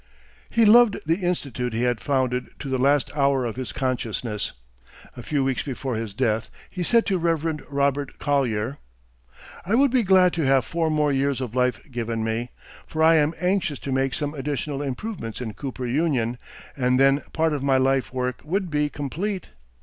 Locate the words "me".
12.23-12.49